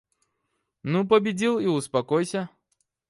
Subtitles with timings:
[0.81, 2.49] Ну победил и успокойся!